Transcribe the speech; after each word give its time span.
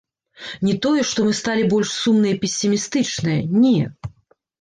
Не 0.67 0.71
тое, 0.85 1.01
што 1.09 1.25
мы 1.27 1.33
сталі 1.39 1.67
больш 1.73 1.91
сумныя 2.03 2.39
песімістычныя, 2.45 3.39
не. 3.67 3.77